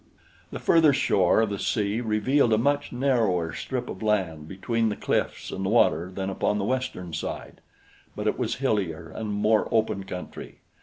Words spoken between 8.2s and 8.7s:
it was a